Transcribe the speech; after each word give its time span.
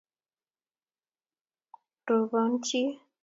rubon 2.07 2.51
chi 2.65 2.81